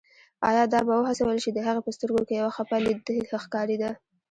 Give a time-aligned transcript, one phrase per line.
[0.49, 2.99] ایا دا به وهڅول شي، د هغې په سترګو کې یو خپه لید
[3.43, 3.89] ښکارېده.